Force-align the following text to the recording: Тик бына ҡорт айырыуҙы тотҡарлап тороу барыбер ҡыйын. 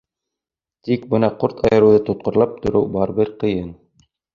Тик 0.87 1.03
бына 1.11 1.29
ҡорт 1.45 1.63
айырыуҙы 1.71 2.03
тотҡарлап 2.11 2.59
тороу 2.67 2.93
барыбер 3.01 3.37
ҡыйын. 3.43 3.75